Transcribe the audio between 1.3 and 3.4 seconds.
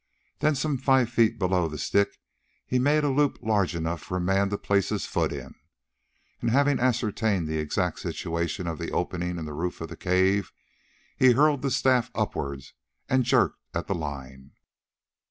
below the stick he made a loop